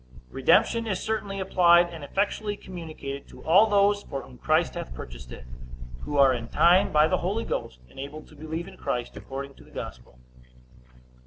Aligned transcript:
Redemption 0.31 0.87
is 0.87 0.99
certainly 0.99 1.39
applied, 1.39 1.93
and 1.93 2.03
effectually 2.03 2.57
communicated, 2.57 3.27
to 3.27 3.43
all 3.43 3.67
those 3.67 4.01
for 4.01 4.23
whom 4.23 4.39
Christ 4.39 4.73
hath 4.73 4.95
purchased 4.95 5.31
it; 5.31 5.45
who 5.99 6.17
are 6.17 6.33
in 6.33 6.47
time 6.47 6.91
by 6.91 7.07
the 7.07 7.19
Holy 7.19 7.45
Ghost 7.45 7.81
enabled 7.87 8.27
to 8.29 8.35
believe 8.35 8.67
in 8.67 8.77
Christ 8.77 9.15
according 9.15 9.53
to 9.57 9.63
the 9.63 9.69
gospel. 9.69 10.17